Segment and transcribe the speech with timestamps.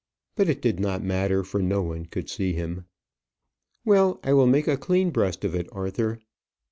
[0.35, 2.85] But it did not matter; for no one could see him.
[3.85, 6.17] "Well, I will make a clean breast of it, Arthur.